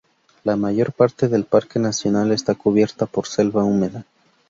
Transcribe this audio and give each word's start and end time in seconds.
La 0.43 0.55
mayor 0.55 0.93
parte 0.93 1.27
del 1.27 1.45
parque 1.45 1.77
nacional 1.77 2.31
está 2.31 2.55
cubierta 2.55 3.05
por 3.05 3.27
selva 3.27 3.63
húmeda. 3.63 4.03